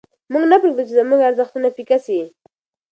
[0.31, 2.19] موږ نه پرېږدو چې زموږ ارزښتونه پیکه سي.